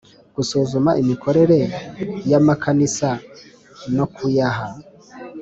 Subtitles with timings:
[0.35, 1.59] Gusuzuma imikorere
[2.29, 3.09] y amakanisa
[3.95, 4.67] no kuyaha